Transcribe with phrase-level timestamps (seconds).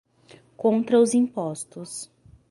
[0.57, 2.09] Contra os Impostos